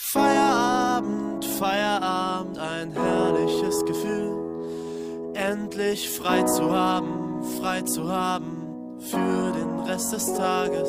[0.00, 5.34] Feierabend, Feierabend, ein herrliches Gefühl.
[5.34, 10.88] Endlich frei zu haben, frei zu haben für den Rest des Tages.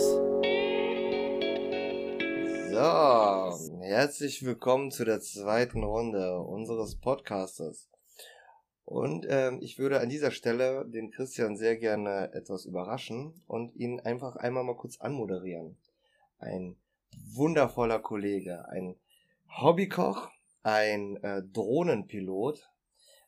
[2.71, 7.89] So, herzlich willkommen zu der zweiten Runde unseres Podcasters.
[8.85, 13.99] Und ähm, ich würde an dieser Stelle den Christian sehr gerne etwas überraschen und ihn
[13.99, 15.77] einfach einmal mal kurz anmoderieren.
[16.37, 16.77] Ein
[17.33, 18.95] wundervoller Kollege, ein
[19.47, 20.29] Hobbykoch,
[20.63, 22.69] ein äh, Drohnenpilot,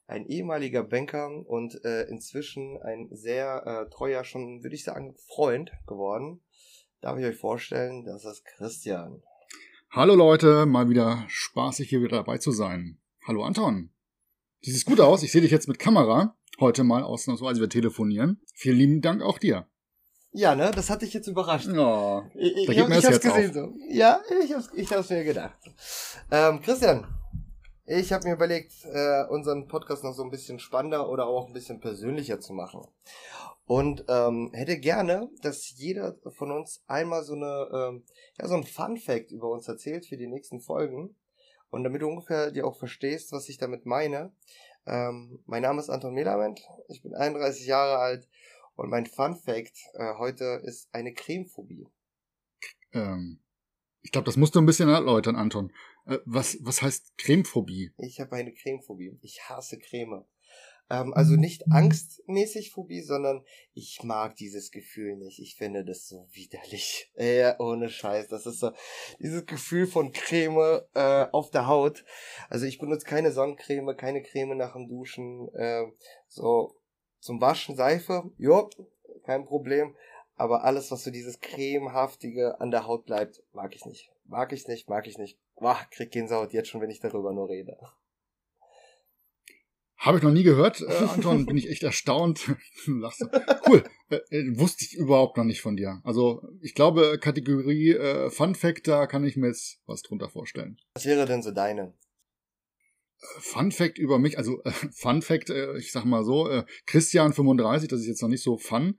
[0.07, 5.71] ein ehemaliger Banker und äh, inzwischen ein sehr äh, treuer, schon würde ich sagen, Freund
[5.87, 6.41] geworden.
[6.99, 9.23] Darf ich euch vorstellen, das ist Christian.
[9.89, 12.99] Hallo Leute, mal wieder spaßig hier wieder dabei zu sein.
[13.25, 13.91] Hallo Anton.
[14.63, 16.37] Du siehst gut aus, ich sehe dich jetzt mit Kamera.
[16.59, 18.41] Heute mal ausnahmsweise wir telefonieren.
[18.53, 19.70] Vielen lieben Dank auch dir.
[20.34, 21.67] Ja, ne, das hat dich jetzt überrascht.
[21.67, 23.55] Oh, Ich, ich, ich das hab's gesehen auf.
[23.55, 23.73] so.
[23.90, 25.57] Ja, ich hab's, ich hab's mir gedacht.
[26.31, 27.05] Ähm, Christian,
[27.85, 31.54] ich habe mir überlegt, äh, unseren Podcast noch so ein bisschen spannender oder auch ein
[31.54, 32.82] bisschen persönlicher zu machen.
[33.65, 38.04] Und ähm, hätte gerne, dass jeder von uns einmal so eine, ähm,
[38.40, 41.16] ja, so ein Fun Fact über uns erzählt für die nächsten Folgen.
[41.70, 44.32] Und damit du ungefähr dir auch verstehst, was ich damit meine.
[44.85, 48.27] Ähm, mein Name ist Anton Melament, ich bin 31 Jahre alt
[48.75, 51.87] und mein Fun Fact äh, heute ist eine Cremephobie.
[52.93, 53.39] Ähm,
[54.01, 55.71] ich glaube, das musst du ein bisschen erläutern, Anton.
[56.05, 57.91] Äh, was, was heißt Cremephobie?
[57.97, 59.17] Ich habe eine Cremephobie.
[59.21, 60.25] Ich hasse Creme.
[60.91, 65.39] Ähm, also nicht angstmäßig Phobie, sondern ich mag dieses Gefühl nicht.
[65.39, 67.09] Ich finde das so widerlich.
[67.22, 68.29] Äh, ohne Scheiß.
[68.29, 68.72] Das ist so
[69.19, 72.03] dieses Gefühl von Creme äh, auf der Haut.
[72.49, 75.47] Also ich benutze keine Sonnencreme, keine Creme nach dem Duschen.
[75.53, 75.85] Äh,
[76.27, 76.81] so
[77.22, 78.69] zum Waschen Seife, jo,
[79.23, 79.95] kein Problem.
[80.35, 84.11] Aber alles, was so dieses cremehaftige an der Haut bleibt, mag ich nicht.
[84.25, 85.38] Mag ich nicht, mag ich nicht.
[85.55, 87.77] Boah, krieg Gänsehaut jetzt schon, wenn ich darüber nur rede.
[89.97, 91.45] Habe ich noch nie gehört, äh, Anton.
[91.45, 92.55] Bin ich echt erstaunt.
[93.67, 93.83] Cool.
[94.09, 96.01] Äh, äh, wusste ich überhaupt noch nicht von dir.
[96.03, 100.77] Also ich glaube, Kategorie äh, Fun Fact, da kann ich mir jetzt was drunter vorstellen.
[100.95, 101.93] Was wäre denn so deine?
[103.39, 107.33] Fun Fact über mich, also äh, Fun Fact, äh, ich sag mal so, äh, Christian
[107.33, 108.97] 35, das ist jetzt noch nicht so fun.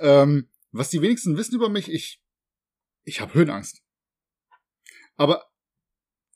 [0.00, 2.20] Ähm, was die wenigsten wissen über mich, ich,
[3.04, 3.82] ich habe Höhenangst.
[5.16, 5.44] Aber,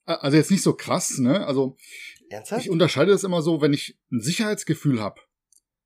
[0.07, 1.47] äh, also jetzt nicht so krass, ne?
[1.47, 1.77] Also
[2.31, 2.63] Ernsthaft?
[2.65, 5.21] ich unterscheide das immer so, wenn ich ein Sicherheitsgefühl habe,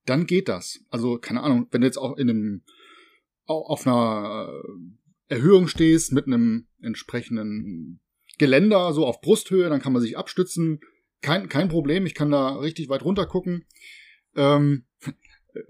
[0.05, 0.81] dann geht das.
[0.91, 2.63] Also keine Ahnung, wenn du jetzt auch in einem,
[3.47, 4.53] au- auf einer
[5.29, 8.01] äh, Erhöhung stehst mit einem entsprechenden
[8.39, 10.81] Geländer, so auf Brusthöhe, dann kann man sich abstützen.
[11.25, 13.65] Kein, kein Problem, ich kann da richtig weit runter gucken.
[14.37, 14.85] Ähm,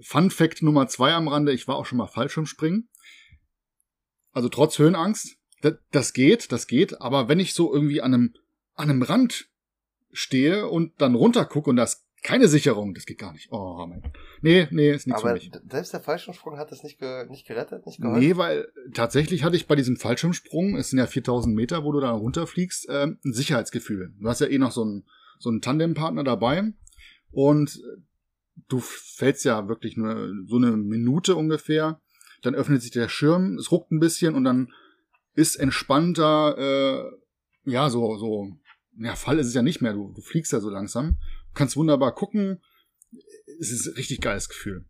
[0.00, 2.88] Fun Fact Nummer zwei am Rande, ich war auch schon mal Fallschirmspringen.
[4.32, 8.34] Also trotz Höhenangst, das, das geht, das geht, aber wenn ich so irgendwie an einem,
[8.74, 9.48] an einem Rand
[10.10, 13.48] stehe und dann runter gucke und da ist keine Sicherung, das geht gar nicht.
[13.52, 14.02] Oh mein.
[14.40, 15.50] Nee, nee, ist nichts für Aber mich.
[15.50, 18.18] d- selbst der Fallschirmsprung hat das nicht, ge nicht gerettet, nicht geholfen?
[18.20, 22.00] Nee, weil tatsächlich hatte ich bei diesem Fallschirmsprung, es sind ja 4000 Meter, wo du
[22.00, 24.14] da runterfliegst, ähm, ein Sicherheitsgefühl.
[24.18, 25.04] Du hast ja eh noch so einen,
[25.38, 26.72] so einen Tandempartner dabei
[27.30, 27.78] und
[28.68, 32.00] du fällst ja wirklich nur so eine Minute ungefähr,
[32.42, 34.72] dann öffnet sich der Schirm, es ruckt ein bisschen und dann
[35.34, 38.48] ist entspannter, äh, ja, so, so,
[38.98, 41.18] ja, Fall ist es ja nicht mehr, du, du fliegst ja so langsam,
[41.54, 42.62] kannst wunderbar gucken,
[43.60, 44.84] es ist ein richtig geiles Gefühl.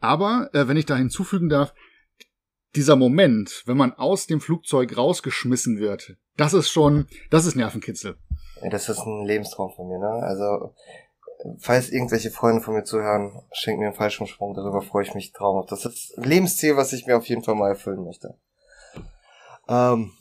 [0.00, 1.74] Aber, äh, wenn ich da hinzufügen darf,
[2.74, 8.18] dieser Moment, wenn man aus dem Flugzeug rausgeschmissen wird, das ist schon, das ist Nervenkitzel.
[8.70, 10.22] Das ist ein Lebenstraum von mir, ne?
[10.22, 10.74] Also,
[11.58, 15.72] falls irgendwelche Freunde von mir zuhören, schenkt mir einen Fallschirmsprung, darüber freue ich mich traumhaft.
[15.72, 18.34] Das ist ein Lebensziel, was ich mir auf jeden Fall mal erfüllen möchte.
[19.68, 20.12] Ähm,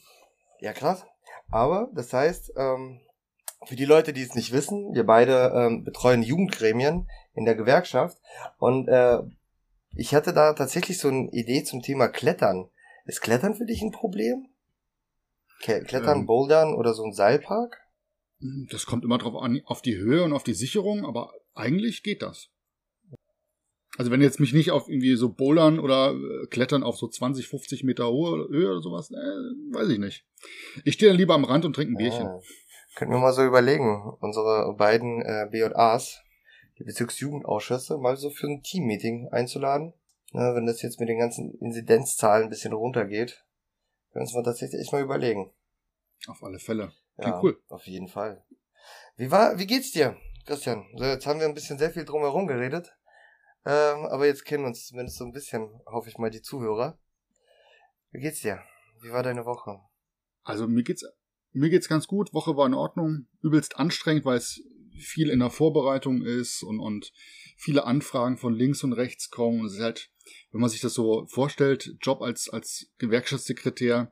[0.59, 1.06] ja, krass.
[1.52, 3.00] Aber, das heißt, ähm,
[3.68, 8.18] für die Leute, die es nicht wissen, wir beide ähm, betreuen Jugendgremien in der Gewerkschaft
[8.58, 9.20] und äh,
[9.96, 12.70] ich hatte da tatsächlich so eine Idee zum Thema Klettern.
[13.06, 14.48] Ist Klettern für dich ein Problem?
[15.62, 16.25] Klettern, Ähm.
[16.25, 17.78] Bouldern oder so ein Seilpark?
[18.69, 22.22] Das kommt immer drauf an, auf die Höhe und auf die Sicherung, aber eigentlich geht
[22.22, 22.50] das.
[23.98, 27.48] Also wenn jetzt mich nicht auf irgendwie so Bouldern oder äh, Klettern auf so 20,
[27.48, 30.25] 50 Meter hohe Höhe oder sowas, äh, weiß ich nicht.
[30.84, 32.28] Ich stehe dann lieber am Rand und trinke ein Bierchen.
[32.28, 32.42] Ah.
[32.95, 36.24] Könnten wir mal so überlegen, unsere beiden äh, BJAs,
[36.80, 39.94] die Bezirksjugendausschüsse, mal so für ein Teammeeting einzuladen.
[40.31, 43.45] Na, wenn das jetzt mit den ganzen Inzidenzzahlen ein bisschen runtergeht,
[44.12, 45.51] können wir uns mal tatsächlich echt mal überlegen.
[46.27, 46.94] Auf alle Fälle.
[47.18, 47.62] Ja, Klingt cool.
[47.68, 48.44] auf jeden Fall.
[49.18, 50.86] Wie war, wie geht's dir, Christian?
[50.95, 52.95] So, jetzt haben wir ein bisschen sehr viel drumherum geredet.
[53.65, 56.98] Ähm, aber jetzt kennen uns zumindest so ein bisschen, hoffe ich mal, die Zuhörer.
[58.12, 58.62] Wie geht's dir?
[59.01, 59.80] Wie war deine Woche?
[60.44, 61.03] Also mir geht's
[61.56, 62.34] mir geht's ganz gut.
[62.34, 63.28] Woche war in Ordnung.
[63.42, 64.63] Übelst anstrengend, weil es
[64.98, 67.12] viel in der Vorbereitung ist und, und
[67.57, 69.62] viele Anfragen von links und rechts kommen.
[69.62, 70.12] Und es ist halt,
[70.52, 74.12] wenn man sich das so vorstellt, Job als, als Gewerkschaftssekretär,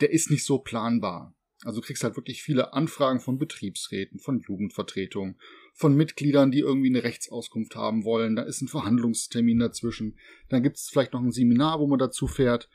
[0.00, 1.34] der ist nicht so planbar.
[1.64, 5.40] Also du kriegst halt wirklich viele Anfragen von Betriebsräten, von Jugendvertretungen,
[5.74, 8.36] von Mitgliedern, die irgendwie eine Rechtsauskunft haben wollen.
[8.36, 10.18] Da ist ein Verhandlungstermin dazwischen.
[10.48, 12.68] Dann gibt es vielleicht noch ein Seminar, wo man dazu fährt.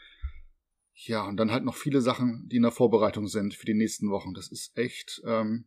[0.95, 4.09] Ja, und dann halt noch viele Sachen, die in der Vorbereitung sind für die nächsten
[4.09, 4.33] Wochen.
[4.33, 5.65] Das ist echt, ähm,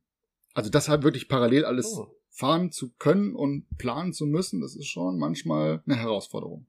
[0.54, 2.06] also das halt wirklich parallel alles oh.
[2.30, 6.66] fahren zu können und planen zu müssen, das ist schon manchmal eine Herausforderung.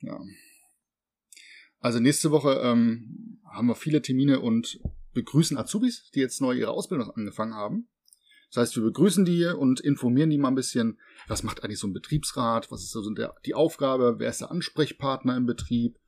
[0.00, 0.20] Ja.
[1.80, 4.80] Also nächste Woche ähm, haben wir viele Termine und
[5.12, 7.88] begrüßen Azubis, die jetzt neu ihre Ausbildung angefangen haben.
[8.50, 11.86] Das heißt, wir begrüßen die und informieren die mal ein bisschen, was macht eigentlich so
[11.86, 15.98] ein Betriebsrat, was ist so der, die Aufgabe, wer ist der Ansprechpartner im Betrieb,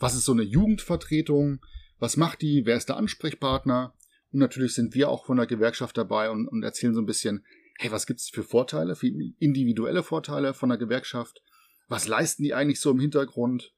[0.00, 1.60] was ist so eine Jugendvertretung,
[1.98, 3.94] was macht die, wer ist der Ansprechpartner.
[4.32, 7.44] Und natürlich sind wir auch von der Gewerkschaft dabei und, und erzählen so ein bisschen,
[7.78, 9.08] hey, was gibt's für Vorteile, für
[9.38, 11.42] individuelle Vorteile von der Gewerkschaft?
[11.88, 13.72] Was leisten die eigentlich so im Hintergrund?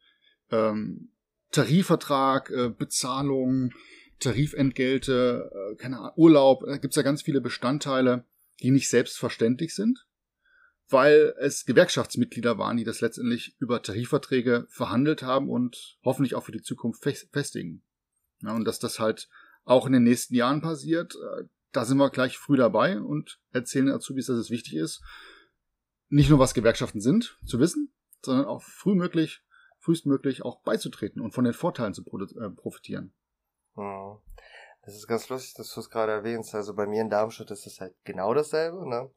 [0.51, 1.11] Ähm,
[1.51, 3.73] Tarifvertrag, äh, Bezahlung,
[4.21, 8.25] Tarifentgelte, äh, keine Ahnung, Urlaub, da gibt's ja ganz viele Bestandteile,
[8.63, 10.07] die nicht selbstverständlich sind,
[10.89, 16.53] weil es Gewerkschaftsmitglieder waren, die das letztendlich über Tarifverträge verhandelt haben und hoffentlich auch für
[16.53, 17.83] die Zukunft festigen.
[18.43, 19.29] Ja, und dass das halt
[19.65, 23.91] auch in den nächsten Jahren passiert, äh, da sind wir gleich früh dabei und erzählen
[23.91, 25.03] Azubis, dass es wichtig ist,
[26.09, 29.43] nicht nur was Gewerkschaften sind, zu wissen, sondern auch frühmöglich,
[29.79, 33.15] frühestmöglich auch beizutreten und von den Vorteilen zu äh, profitieren.
[34.83, 36.55] Das ist ganz lustig, dass du es gerade erwähnst.
[36.55, 39.11] Also bei mir in Darmstadt ist es halt genau dasselbe, ne?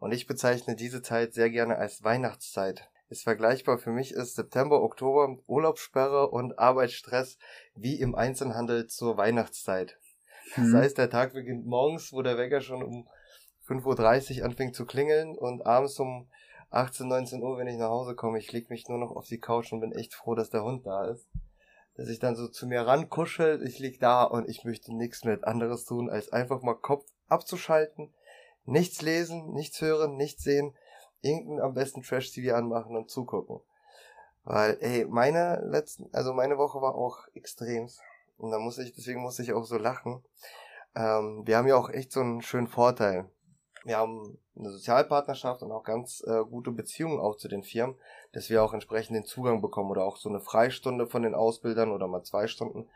[0.00, 2.90] Und ich bezeichne diese Zeit sehr gerne als Weihnachtszeit.
[3.08, 7.38] Ist vergleichbar für mich ist September, Oktober Urlaubssperre und Arbeitsstress
[7.76, 9.96] wie im Einzelhandel zur Weihnachtszeit.
[10.56, 10.76] Das mhm.
[10.76, 13.08] heißt, der Tag beginnt morgens, wo der Wecker schon um
[13.68, 16.28] 5.30 Uhr anfängt zu klingeln und abends um
[16.70, 19.38] 18, 19 Uhr, wenn ich nach Hause komme, ich leg mich nur noch auf die
[19.38, 21.28] Couch und bin echt froh, dass der Hund da ist
[22.00, 25.38] dass ich dann so zu mir rankuschelt, ich lieg da und ich möchte nichts mehr
[25.42, 28.10] anderes tun, als einfach mal Kopf abzuschalten,
[28.70, 30.74] nichts lesen, nichts hören, nichts sehen,
[31.20, 33.60] irgendeinen am besten Trash-TV anmachen und zugucken.
[34.44, 37.88] Weil, ey, meine letzten, also meine Woche war auch extrem.
[38.38, 40.24] Und da muss ich, deswegen muss ich auch so lachen.
[40.94, 43.28] Ähm, wir haben ja auch echt so einen schönen Vorteil.
[43.84, 47.96] Wir haben eine Sozialpartnerschaft und auch ganz äh, gute Beziehungen auch zu den Firmen
[48.32, 51.90] dass wir auch entsprechend den Zugang bekommen oder auch so eine Freistunde von den Ausbildern
[51.90, 52.88] oder mal zwei Stunden,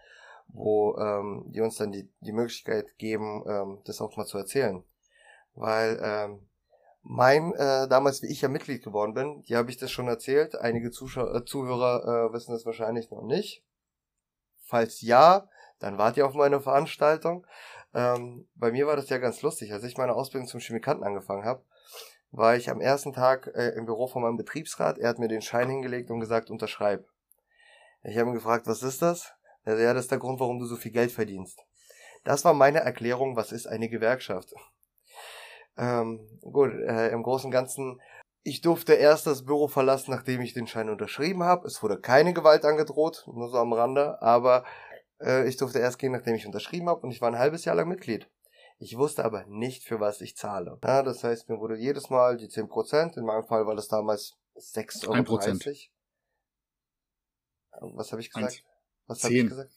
[0.49, 4.85] wo ähm, die uns dann die, die Möglichkeit geben, ähm, das auch mal zu erzählen.
[5.55, 6.49] Weil ähm,
[7.03, 10.57] mein, äh, damals wie ich ja Mitglied geworden bin, die habe ich das schon erzählt,
[10.57, 13.63] einige Zuschauer, äh, Zuhörer äh, wissen das wahrscheinlich noch nicht.
[14.65, 15.49] Falls ja,
[15.79, 17.47] dann wart ihr auf meine Veranstaltung.
[17.93, 21.45] Ähm, bei mir war das ja ganz lustig, als ich meine Ausbildung zum Chemikanten angefangen
[21.45, 21.63] habe
[22.37, 24.99] war ich am ersten Tag äh, im Büro von meinem Betriebsrat.
[24.99, 27.07] Er hat mir den Schein hingelegt und gesagt, unterschreib.
[28.03, 29.33] Ich habe ihn gefragt, was ist das?
[29.65, 31.65] Er ja, das ist der Grund, warum du so viel Geld verdienst.
[32.25, 34.53] Das war meine Erklärung, was ist eine Gewerkschaft.
[35.77, 38.01] Ähm, gut, äh, im Großen und Ganzen,
[38.43, 41.67] ich durfte erst das Büro verlassen, nachdem ich den Schein unterschrieben habe.
[41.67, 44.65] Es wurde keine Gewalt angedroht, nur so am Rande, aber
[45.21, 47.75] äh, ich durfte erst gehen, nachdem ich unterschrieben habe und ich war ein halbes Jahr
[47.75, 48.29] lang Mitglied.
[48.79, 50.79] Ich wusste aber nicht, für was ich zahle.
[50.85, 54.37] Ja, das heißt, mir wurde jedes Mal die 10%, in meinem Fall war das damals
[54.57, 55.39] 6,30 Euro.
[55.39, 55.91] 1%.
[57.97, 58.65] Was habe ich gesagt?
[59.07, 59.73] Was habe ich gesagt?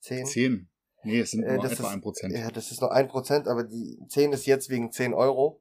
[0.00, 0.26] 10?
[0.26, 0.70] 10.
[1.02, 2.36] Nee, es sind äh, nur etwa ist, 1%.
[2.36, 5.60] Ja, das ist nur 1%, aber die 10 ist jetzt wegen 10 Euro.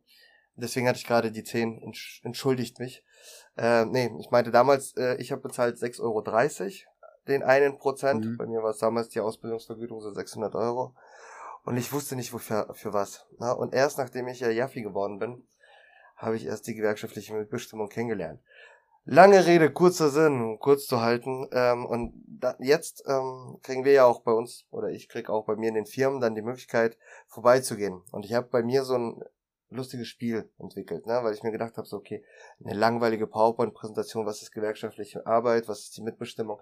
[0.55, 1.93] Deswegen hatte ich gerade die 10,
[2.24, 3.03] entschuldigt mich.
[3.58, 6.22] Äh, nee, ich meinte damals, äh, ich habe bezahlt 6,30 Euro
[7.27, 8.25] den einen Prozent.
[8.25, 8.38] Mhm.
[8.38, 10.96] Bei mir war es damals die Ausbildungsvergütung so 600 Euro.
[11.63, 13.25] Und ich wusste nicht, wofür für was.
[13.38, 13.51] Na?
[13.51, 15.43] Und erst nachdem ich ja Jaffi geworden bin,
[16.15, 18.41] habe ich erst die gewerkschaftliche Mitbestimmung kennengelernt.
[19.12, 21.48] Lange Rede, kurzer Sinn, kurz zu halten.
[21.51, 25.46] Ähm, und da, jetzt ähm, kriegen wir ja auch bei uns, oder ich krieg auch
[25.46, 26.96] bei mir in den Firmen dann die Möglichkeit,
[27.28, 28.04] vorbeizugehen.
[28.12, 29.24] Und ich habe bei mir so ein
[29.72, 31.22] lustiges Spiel entwickelt, ne?
[31.24, 32.24] weil ich mir gedacht habe, so okay,
[32.63, 36.60] eine langweilige PowerPoint-Präsentation, was ist gewerkschaftliche Arbeit, was ist die Mitbestimmung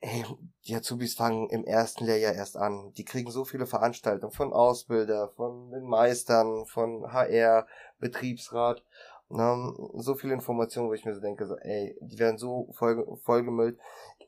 [0.00, 0.24] ey,
[0.66, 2.92] die Azubis fangen im ersten Lehrjahr erst an.
[2.96, 7.66] Die kriegen so viele Veranstaltungen von Ausbilder, von den Meistern, von HR,
[7.98, 8.82] Betriebsrat
[9.30, 13.18] haben so viele Informationen, wo ich mir so denke, so, ey, die werden so voll,
[13.24, 13.78] vollgemüllt.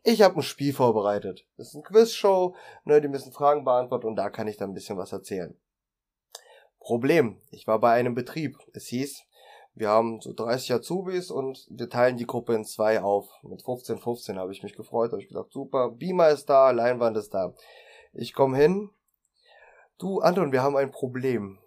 [0.03, 1.47] Ich habe ein Spiel vorbereitet.
[1.57, 4.75] Das ist eine Quizshow, ne, die müssen Fragen beantworten und da kann ich dann ein
[4.75, 5.57] bisschen was erzählen.
[6.81, 8.59] Problem, ich war bei einem Betrieb.
[8.73, 9.25] Es hieß,
[9.75, 13.29] wir haben so 30 Azubis und wir teilen die Gruppe in zwei auf.
[13.43, 17.17] Mit 15, 15 habe ich mich gefreut, habe ich gedacht, super, Beamer ist da, Leinwand
[17.17, 17.55] ist da.
[18.13, 18.91] Ich komme hin
[19.99, 21.59] Du, Anton, wir haben ein Problem.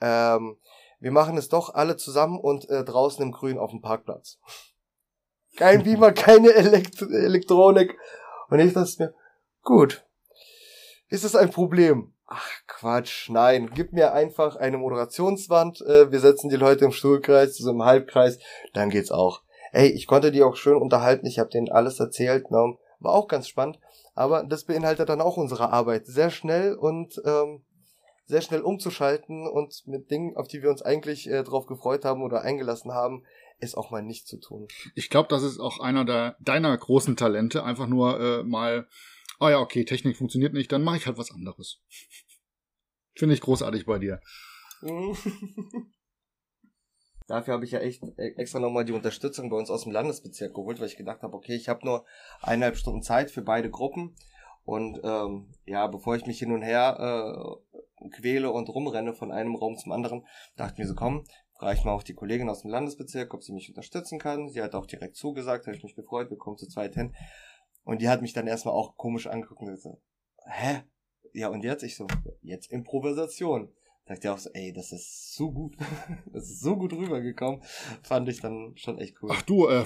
[0.00, 0.56] Ähm,
[0.98, 4.38] wir machen es doch alle zusammen und äh, draußen im Grün auf dem Parkplatz.
[5.56, 7.96] Kein Beamer, keine Elekt Elektronik.
[8.50, 9.14] Und ich dachte mir,
[9.62, 10.04] gut.
[11.08, 12.12] Ist das ein Problem?
[12.26, 13.70] Ach Quatsch, nein.
[13.74, 15.80] Gib mir einfach eine Moderationswand.
[15.80, 18.38] Äh, wir setzen die Leute im Stuhlkreis, so im Halbkreis.
[18.74, 19.42] Dann geht's auch.
[19.72, 21.26] Ey, ich konnte die auch schön unterhalten.
[21.26, 22.50] Ich habe denen alles erzählt.
[22.50, 22.76] Ne?
[22.98, 23.78] War auch ganz spannend.
[24.14, 26.06] Aber das beinhaltet dann auch unsere Arbeit.
[26.06, 27.64] Sehr schnell und ähm,
[28.26, 32.22] sehr schnell umzuschalten und mit Dingen, auf die wir uns eigentlich äh, drauf gefreut haben
[32.22, 33.24] oder eingelassen haben,
[33.58, 34.68] ist auch mal nicht zu tun.
[34.94, 38.86] Ich glaube, das ist auch einer der, deiner großen Talente, einfach nur äh, mal,
[39.38, 41.80] ah oh ja, okay, Technik funktioniert nicht, dann mache ich halt was anderes.
[43.14, 44.20] Finde ich großartig bei dir.
[47.26, 50.54] Dafür habe ich ja echt äh, extra nochmal die Unterstützung bei uns aus dem Landesbezirk
[50.54, 52.04] geholt, weil ich gedacht habe, okay, ich habe nur
[52.42, 54.14] eineinhalb Stunden Zeit für beide Gruppen.
[54.64, 57.76] Und ähm, ja, bevor ich mich hin und her äh,
[58.10, 60.26] quäle und rumrenne von einem Raum zum anderen,
[60.56, 61.24] dachte mir so, komm,
[61.58, 64.48] frage ich mal auch die Kollegin aus dem Landesbezirk, ob sie mich unterstützen kann.
[64.48, 67.14] Sie hat auch direkt zugesagt, habe ich mich gefreut, wir kommen zu zweit hin.
[67.84, 69.98] Und die hat mich dann erstmal auch komisch angeguckt und gesagt,
[70.44, 70.82] hä?
[71.32, 71.82] Ja, und jetzt?
[71.82, 72.06] Ich so,
[72.42, 73.72] jetzt Improvisation.
[74.06, 75.76] Sagt ja auch so, ey, das ist so gut.
[76.32, 77.62] das ist so gut rübergekommen.
[78.02, 79.30] Fand ich dann schon echt cool.
[79.32, 79.84] Ach du, äh,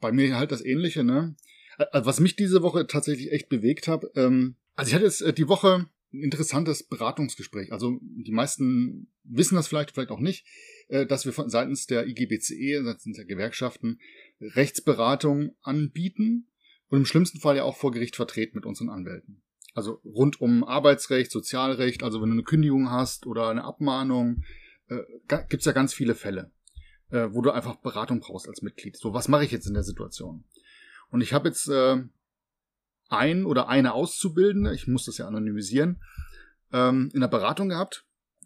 [0.00, 1.36] bei mir halt das Ähnliche, ne?
[1.78, 5.32] Äh, was mich diese Woche tatsächlich echt bewegt hat, ähm, also ich hatte jetzt äh,
[5.32, 7.72] die Woche interessantes Beratungsgespräch.
[7.72, 10.46] Also die meisten wissen das vielleicht, vielleicht auch nicht,
[10.88, 13.98] äh, dass wir von seitens der IGBCE, seitens der Gewerkschaften
[14.40, 16.48] Rechtsberatung anbieten
[16.88, 19.42] und im schlimmsten Fall ja auch vor Gericht vertreten mit unseren Anwälten.
[19.74, 24.42] Also rund um Arbeitsrecht, Sozialrecht, also wenn du eine Kündigung hast oder eine Abmahnung,
[24.88, 25.00] äh,
[25.48, 26.52] gibt's ja ganz viele Fälle,
[27.10, 28.96] äh, wo du einfach Beratung brauchst als Mitglied.
[28.96, 30.44] So, was mache ich jetzt in der Situation?
[31.08, 31.70] Und ich habe jetzt
[33.12, 36.02] ein oder eine Auszubildende, ich muss das ja anonymisieren,
[36.72, 38.04] ähm, in der Beratung gehabt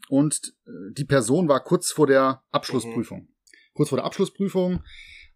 [0.08, 3.20] und äh, die Person war kurz vor der Abschlussprüfung.
[3.20, 3.28] Mhm.
[3.74, 4.82] Kurz vor der Abschlussprüfung,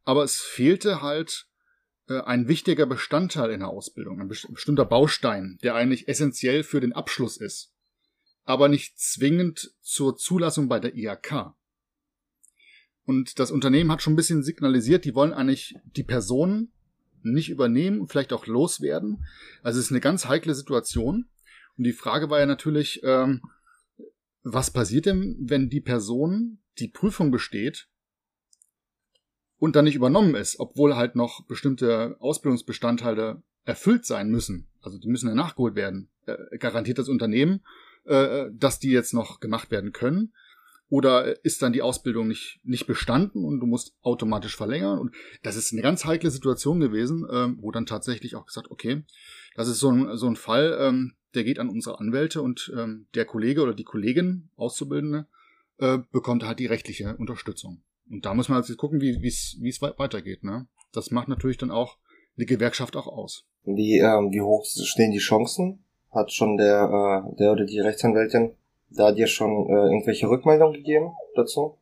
[0.05, 1.47] aber es fehlte halt
[2.09, 6.93] äh, ein wichtiger Bestandteil in der Ausbildung, ein bestimmter Baustein, der eigentlich essentiell für den
[6.93, 7.73] Abschluss ist,
[8.45, 11.55] aber nicht zwingend zur Zulassung bei der IHK.
[13.05, 16.73] Und das Unternehmen hat schon ein bisschen signalisiert, die wollen eigentlich die Personen
[17.23, 19.25] nicht übernehmen, vielleicht auch loswerden.
[19.63, 21.29] Also es ist eine ganz heikle Situation.
[21.77, 23.43] Und die Frage war ja natürlich, ähm,
[24.43, 27.89] was passiert denn, wenn die Person die Prüfung besteht
[29.59, 34.69] und dann nicht übernommen ist, obwohl halt noch bestimmte Ausbildungsbestandteile erfüllt sein müssen.
[34.81, 36.11] Also die müssen ja nachgeholt werden.
[36.27, 37.61] Äh, garantiert das Unternehmen,
[38.05, 40.33] äh, dass die jetzt noch gemacht werden können?
[40.91, 44.99] Oder ist dann die Ausbildung nicht, nicht bestanden und du musst automatisch verlängern?
[44.99, 49.05] Und das ist eine ganz heikle Situation gewesen, ähm, wo dann tatsächlich auch gesagt, okay,
[49.55, 53.07] das ist so ein, so ein Fall, ähm, der geht an unsere Anwälte und ähm,
[53.15, 55.29] der Kollege oder die Kollegin, Auszubildende,
[55.79, 57.83] äh, bekommt halt die rechtliche Unterstützung.
[58.11, 60.43] Und da muss man jetzt gucken, wie es weitergeht.
[60.43, 60.67] Ne?
[60.93, 61.99] Das macht natürlich dann auch
[62.35, 63.47] die Gewerkschaft auch aus.
[63.65, 65.85] Wie, ähm, wie hoch stehen die Chancen?
[66.11, 66.83] Hat schon der,
[67.31, 68.57] äh, der oder die Rechtsanwältin
[68.91, 71.79] da dir schon äh, irgendwelche Rückmeldungen gegeben dazu?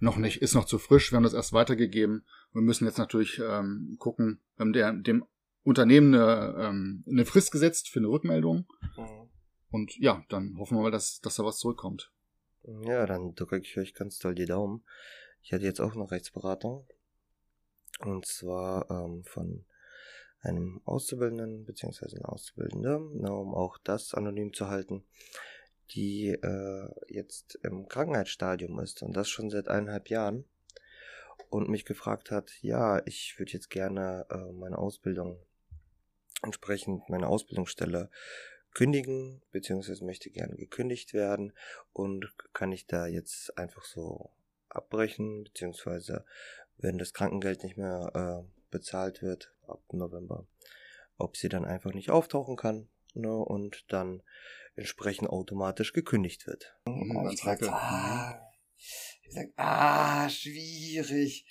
[0.00, 1.12] Noch nicht, ist noch zu frisch.
[1.12, 2.24] Wir haben das erst weitergegeben.
[2.52, 5.24] Wir müssen jetzt natürlich ähm, gucken, wir haben der, dem
[5.64, 8.66] Unternehmen eine, ähm, eine Frist gesetzt für eine Rückmeldung.
[8.96, 9.30] Mhm.
[9.70, 12.12] Und ja, dann hoffen wir mal, dass, dass da was zurückkommt.
[12.84, 14.84] Ja, dann drücke ich euch ganz toll die Daumen.
[15.42, 16.86] Ich hatte jetzt auch eine Rechtsberatung.
[18.00, 19.64] Und zwar ähm, von
[20.42, 22.16] einem Auszubildenden bzw.
[22.16, 25.04] einer Auszubildende, ne, um auch das anonym zu halten,
[25.90, 30.44] die äh, jetzt im Krankheitsstadium ist und das schon seit eineinhalb Jahren
[31.50, 35.38] und mich gefragt hat, ja, ich würde jetzt gerne äh, meine Ausbildung
[36.42, 38.10] entsprechend meine Ausbildungsstelle
[38.74, 41.52] kündigen, beziehungsweise möchte gerne gekündigt werden
[41.92, 44.30] und kann ich da jetzt einfach so
[44.68, 46.24] abbrechen, beziehungsweise
[46.78, 50.46] wenn das Krankengeld nicht mehr äh, bezahlt wird ab November,
[51.16, 54.22] ob sie dann einfach nicht auftauchen kann ne, und dann
[54.74, 56.76] entsprechend automatisch gekündigt wird.
[56.86, 58.40] Mhm, und ich sage, ah,
[58.76, 61.46] ich sag, ah, schwierig.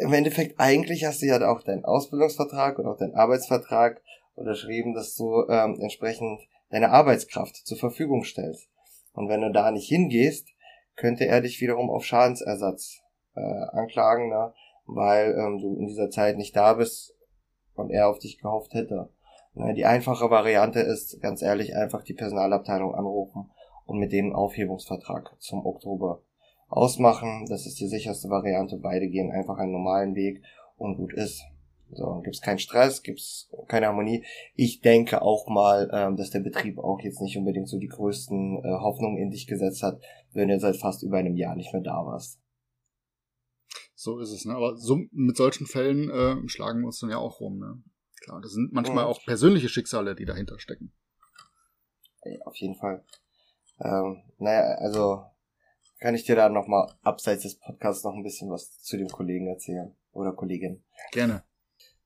[0.00, 4.02] Im Endeffekt, eigentlich hast du ja auch deinen Ausbildungsvertrag und auch deinen Arbeitsvertrag
[4.34, 8.68] unterschrieben, dass du ähm, entsprechend deine Arbeitskraft zur Verfügung stellst.
[9.12, 10.48] Und wenn du da nicht hingehst,
[10.96, 13.00] könnte er dich wiederum auf Schadensersatz
[13.34, 14.52] äh, anklagen, ne?
[14.86, 17.14] Weil ähm, du in dieser Zeit nicht da bist
[17.74, 19.08] und er auf dich gehofft hätte.
[19.54, 19.74] Ne?
[19.74, 23.50] Die einfache Variante ist, ganz ehrlich, einfach die Personalabteilung anrufen
[23.86, 26.22] und mit denen Aufhebungsvertrag zum Oktober
[26.68, 27.46] ausmachen.
[27.48, 28.78] Das ist die sicherste Variante.
[28.78, 30.42] Beide gehen einfach einen normalen Weg
[30.76, 31.44] und gut ist.
[31.92, 34.24] So, gibt's keinen Stress, gibt's keine Harmonie.
[34.56, 38.64] Ich denke auch mal, ähm, dass der Betrieb auch jetzt nicht unbedingt so die größten
[38.64, 40.00] äh, Hoffnungen in dich gesetzt hat,
[40.32, 42.40] wenn du seit fast über einem Jahr nicht mehr da warst.
[43.94, 44.54] So ist es, ne?
[44.54, 47.82] Aber so mit solchen Fällen äh, schlagen wir uns dann ja auch rum, ne?
[48.20, 49.10] Klar, das sind manchmal Mhm.
[49.10, 50.92] auch persönliche Schicksale, die dahinter stecken.
[52.24, 53.04] Ja, auf jeden Fall.
[53.80, 55.24] Ähm, naja, also
[56.00, 59.46] kann ich dir da nochmal abseits des Podcasts noch ein bisschen was zu dem Kollegen
[59.48, 60.82] erzählen oder Kollegin.
[61.12, 61.44] Gerne.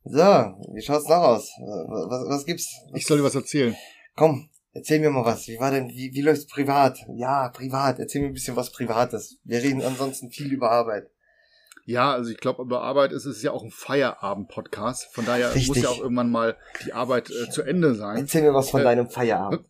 [0.05, 1.51] So, wie schaut's noch aus?
[1.59, 2.75] Was, was, was gibt's?
[2.95, 3.77] Ich soll dir was erzählen.
[4.17, 5.47] Komm, erzähl mir mal was.
[5.47, 6.99] Wie war denn, wie, wie läuft's privat?
[7.15, 7.99] Ja, privat.
[7.99, 9.39] Erzähl mir ein bisschen was Privates.
[9.45, 11.11] Wir reden ansonsten viel über Arbeit.
[11.89, 15.07] Ja, also ich glaube, über Arbeit ist es ja auch ein Feierabend-Podcast.
[15.15, 15.69] Von daher Richtig.
[15.69, 18.19] muss ja auch irgendwann mal die Arbeit äh, zu Ende sein.
[18.19, 19.65] Erzähl mir was von Äh, deinem Feierabend.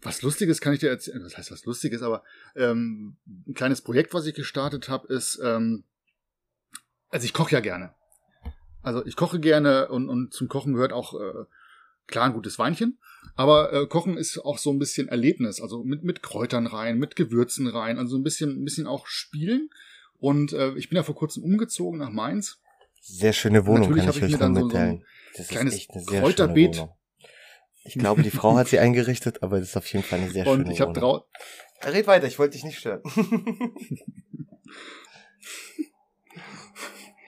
[0.00, 1.22] Was Lustiges kann ich dir erzählen.
[1.22, 2.00] Was heißt was Lustiges?
[2.00, 2.22] Aber
[2.56, 5.84] ähm, ein kleines Projekt, was ich gestartet habe, ist, ähm,
[7.10, 7.92] also ich koche ja gerne.
[8.80, 11.44] Also ich koche gerne und, und zum Kochen gehört auch äh,
[12.06, 12.98] klar ein gutes Weinchen.
[13.36, 17.14] Aber äh, Kochen ist auch so ein bisschen Erlebnis, also mit, mit Kräutern rein, mit
[17.14, 19.68] Gewürzen rein, also ein bisschen, ein bisschen auch spielen.
[20.18, 22.60] Und äh, ich bin ja vor kurzem umgezogen nach Mainz.
[23.00, 25.06] Sehr schöne Wohnung, Natürlich kann ich ich euch mir dann nur so- so ein mitteilen.
[25.36, 26.74] das kleines ist echt eine sehr Kräuterbeet.
[26.76, 26.96] schöne Wohnung.
[27.86, 30.46] Ich glaube, die Frau hat sie eingerichtet, aber das ist auf jeden Fall eine sehr
[30.46, 31.22] und schöne ich habe Wohnung.
[31.82, 33.02] drau Red weiter, ich wollte dich nicht stören.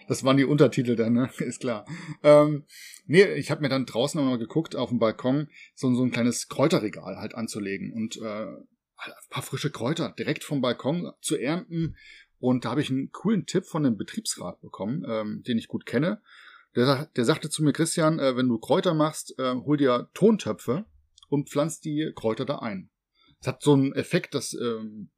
[0.08, 1.30] Das waren die Untertitel dann, ne?
[1.38, 1.84] Ist klar.
[2.22, 2.64] Ähm,
[3.06, 6.48] nee, ich habe mir dann draußen nochmal geguckt, auf dem Balkon so, so ein kleines
[6.48, 8.46] Kräuterregal halt anzulegen und äh,
[8.98, 11.96] ein paar frische Kräuter direkt vom Balkon zu ernten.
[12.46, 15.84] Und da habe ich einen coolen Tipp von dem Betriebsrat bekommen, ähm, den ich gut
[15.84, 16.22] kenne.
[16.76, 20.84] Der, der sagte zu mir, Christian, äh, wenn du Kräuter machst, äh, hol dir Tontöpfe
[21.28, 22.88] und pflanz die Kräuter da ein.
[23.40, 25.10] Es hat so einen Effekt, dass ähm,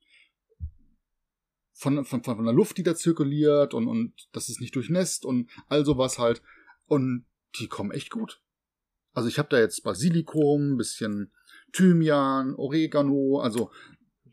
[1.75, 5.51] von, von, von der Luft, die da zirkuliert und, und dass es nicht durchnässt und
[5.69, 6.41] all sowas halt.
[6.87, 7.27] Und
[7.59, 8.41] die kommen echt gut.
[9.13, 11.31] Also ich habe da jetzt Basilikum, bisschen
[11.73, 13.71] Thymian, Oregano, also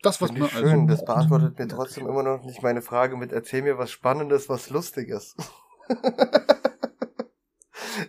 [0.05, 2.81] das, was Finde man ich schön, also das beantwortet mir trotzdem immer noch nicht meine
[2.81, 5.35] Frage mit erzähl mir was Spannendes, was Lustiges.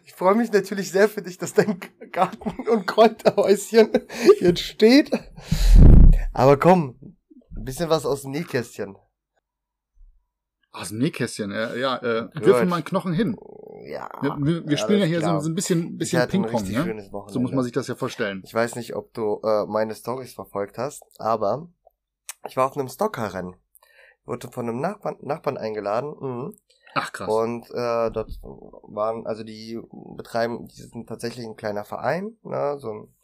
[0.05, 1.81] ich freue mich natürlich sehr für dich, dass dein
[2.13, 3.91] Garten- und Kräuterhäuschen
[4.41, 5.11] jetzt steht.
[6.33, 6.97] Aber komm,
[7.57, 8.97] ein bisschen was aus dem Nähkästchen.
[10.73, 13.37] aus dem Nähkästchen, äh, ja, äh, wirf mir mal einen Knochen hin.
[13.89, 14.11] Ja.
[14.21, 16.85] Wir, wir, wir spielen ja hier so, so ein bisschen, bisschen Ping-Pong, richtig ne?
[16.85, 17.33] schönes Wochenende.
[17.33, 18.43] So muss man sich das ja vorstellen.
[18.45, 21.69] Ich weiß nicht, ob du äh, meine Stories verfolgt hast, aber
[22.49, 23.57] ich war auf einem Stockerrennen.
[24.25, 26.15] Wurde von einem Nachbarn, Nachbarn eingeladen.
[26.21, 26.57] Mhm.
[26.95, 27.29] Ach krass.
[27.29, 29.79] Und äh, dort waren, also die
[30.17, 33.15] betreiben, die sind tatsächlich ein kleiner Verein, ne, so ein,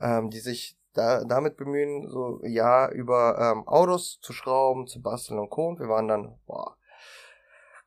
[0.00, 5.38] ähm, die sich da, damit bemühen, so ja über ähm, Autos zu schrauben, zu basteln
[5.38, 5.68] und Co.
[5.68, 6.76] Und wir waren dann boah,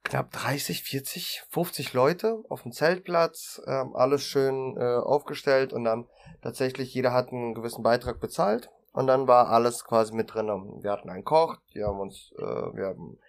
[0.03, 6.07] knapp 30, 40, 50 Leute auf dem Zeltplatz, ähm, alles schön äh, aufgestellt und dann
[6.41, 10.47] tatsächlich jeder hat einen gewissen Beitrag bezahlt und dann war alles quasi mit drin.
[10.81, 13.19] Wir hatten einen Koch, die haben uns, äh, wir haben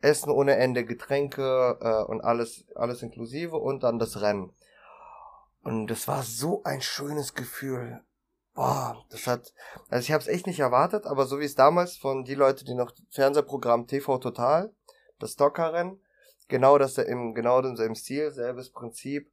[0.00, 4.54] Essen ohne Ende, Getränke äh, und alles, alles inklusive und dann das Rennen.
[5.62, 8.00] Und das war so ein schönes Gefühl.
[8.54, 9.52] Boah, das hat,
[9.90, 12.64] also ich habe es echt nicht erwartet, aber so wie es damals von die Leute,
[12.64, 14.72] die noch Fernsehprogramm TV Total,
[15.18, 16.00] das Stockerrennen,
[16.48, 19.30] genau das im genau demselben Stil, selbes Prinzip,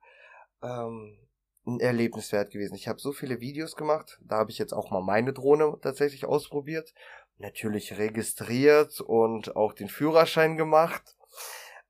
[0.62, 1.18] ähm,
[1.66, 2.76] ein Erlebnis wert gewesen.
[2.76, 6.26] Ich habe so viele Videos gemacht, da habe ich jetzt auch mal meine Drohne tatsächlich
[6.26, 6.94] ausprobiert
[7.38, 11.16] natürlich registriert und auch den Führerschein gemacht.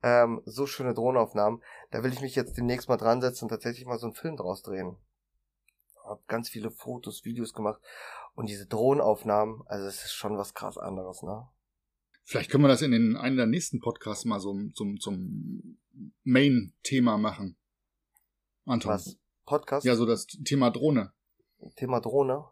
[0.02, 1.62] Ähm, so schöne Drohnenaufnahmen.
[1.92, 4.38] Da will ich mich jetzt demnächst mal dran setzen und tatsächlich mal so einen Film
[4.38, 4.98] draus drehen.
[6.04, 7.82] Hab ganz viele Fotos, Videos gemacht
[8.36, 11.48] und diese Drohnenaufnahmen, also es ist schon was krass anderes, ne?
[12.28, 15.78] Vielleicht können wir das in den einen der nächsten Podcasts mal so zum, zum
[16.24, 17.56] Main-Thema machen.
[18.66, 18.92] Anton.
[18.92, 19.18] Was?
[19.46, 19.86] Podcast?
[19.86, 21.12] Ja, so das Thema Drohne.
[21.76, 22.46] Thema Drohne.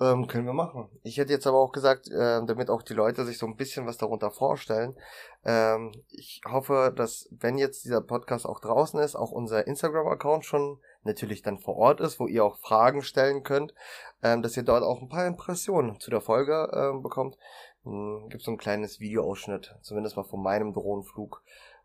[0.00, 0.88] Ähm, können wir machen.
[1.02, 3.86] Ich hätte jetzt aber auch gesagt, äh, damit auch die Leute sich so ein bisschen
[3.86, 4.96] was darunter vorstellen.
[5.44, 10.80] Ähm, ich hoffe, dass wenn jetzt dieser Podcast auch draußen ist, auch unser Instagram-Account schon
[11.04, 13.72] natürlich dann vor Ort ist, wo ihr auch Fragen stellen könnt,
[14.22, 17.36] ähm, dass ihr dort auch ein paar Impressionen zu der Folge ähm, bekommt.
[17.84, 21.42] Hm, Gibt so ein kleines Videoausschnitt, zumindest mal von meinem Drohnenflug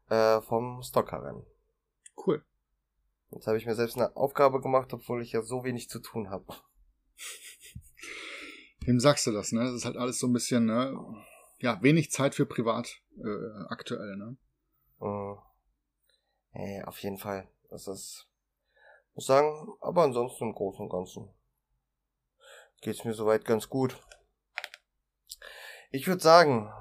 [0.09, 1.45] äh, vom Stockerrennen.
[2.25, 2.43] Cool.
[3.31, 6.29] Jetzt habe ich mir selbst eine Aufgabe gemacht, obwohl ich ja so wenig zu tun
[6.29, 6.45] habe.
[8.81, 9.63] Wem sagst du das, ne?
[9.63, 10.97] Das ist halt alles so ein bisschen, ne?
[11.59, 14.37] Ja, wenig Zeit für privat äh, aktuell, ne?
[15.01, 15.35] Äh,
[16.59, 17.47] ey, auf jeden Fall.
[17.69, 18.27] Das ist,
[19.13, 21.29] muss sagen, aber ansonsten im Großen und Ganzen
[22.81, 24.01] geht's mir soweit ganz gut.
[25.91, 26.71] Ich würde sagen,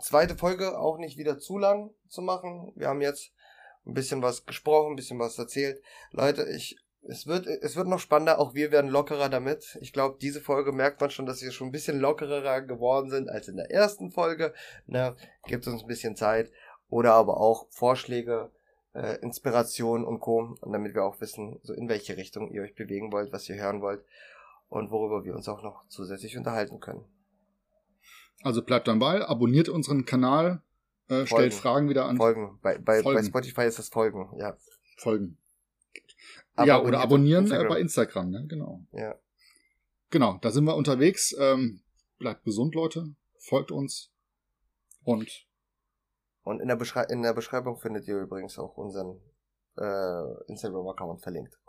[0.00, 2.72] zweite Folge auch nicht wieder zu lang zu machen.
[2.76, 3.32] Wir haben jetzt
[3.86, 5.82] ein bisschen was gesprochen, ein bisschen was erzählt.
[6.12, 9.78] Leute, ich, es wird, es wird noch spannender, auch wir werden lockerer damit.
[9.80, 13.28] Ich glaube, diese Folge merkt man schon, dass wir schon ein bisschen lockerer geworden sind
[13.28, 14.52] als in der ersten Folge.
[14.86, 15.16] Ne,
[15.46, 16.50] gibt uns ein bisschen Zeit.
[16.88, 18.50] Oder aber auch Vorschläge,
[18.94, 20.56] äh, Inspiration und Co.
[20.60, 23.56] Und damit wir auch wissen, so in welche Richtung ihr euch bewegen wollt, was ihr
[23.56, 24.04] hören wollt
[24.68, 27.04] und worüber wir uns auch noch zusätzlich unterhalten können.
[28.42, 30.62] Also bleibt am Ball, abonniert unseren Kanal,
[31.10, 32.16] äh, stellt Fragen wieder an.
[32.16, 32.58] Folgen.
[32.62, 33.20] Bei, bei, Folgen.
[33.20, 34.56] bei Spotify ist das Folgen, ja.
[34.96, 35.36] Folgen.
[36.54, 37.68] Aber ja, oder abonnieren Instagram.
[37.68, 38.46] bei Instagram, ne?
[38.48, 38.84] Genau.
[38.92, 39.14] Ja.
[40.10, 41.34] Genau, da sind wir unterwegs.
[41.38, 41.82] Ähm,
[42.18, 43.14] bleibt gesund, Leute.
[43.38, 44.12] Folgt uns.
[45.04, 45.46] Und.
[46.42, 49.20] Und in der, Beschrei in der Beschreibung findet ihr übrigens auch unseren
[49.76, 51.58] äh, Instagram-Account verlinkt.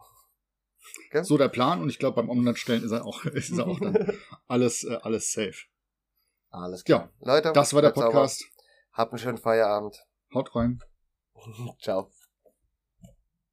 [1.09, 1.23] Okay?
[1.23, 4.17] So der Plan und ich glaube beim Online-Stellen ist er auch, ist er auch dann
[4.47, 5.67] alles, äh, alles safe.
[6.49, 7.11] Alles klar.
[7.19, 8.39] Ja, Leute, das war der Podcast.
[8.39, 8.60] Sauber.
[8.93, 10.05] Habt einen schönen Feierabend.
[10.33, 10.79] Haut rein.
[11.81, 12.11] Ciao.